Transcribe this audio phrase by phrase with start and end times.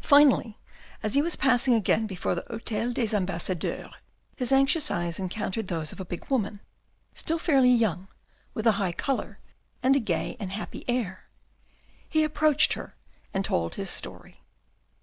[0.00, 0.58] Finally,
[1.02, 3.92] as he was passing again before the Hotel des Ambassadeurs,
[4.34, 6.60] his anxious eyes encountered those of a big woman,
[7.12, 8.08] still fairly young,
[8.54, 9.38] with a high colour,
[9.82, 11.28] and a gay and happy air.
[12.08, 12.96] He approached her
[13.34, 14.40] and told his story.